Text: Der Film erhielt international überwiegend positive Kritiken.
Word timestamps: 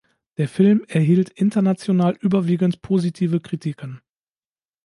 Der 0.37 0.47
Film 0.49 0.83
erhielt 0.87 1.29
international 1.29 2.15
überwiegend 2.21 2.81
positive 2.81 3.39
Kritiken. 3.39 4.01